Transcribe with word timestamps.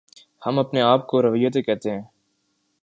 ہم 0.45 0.59
اپنے 0.59 0.81
آپ 0.81 1.07
کو 1.07 1.21
روایتی 1.21 1.61
کہتے 1.61 1.91
ہیں۔ 1.91 2.01